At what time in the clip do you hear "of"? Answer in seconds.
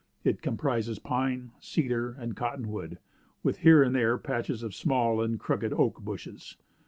4.63-4.73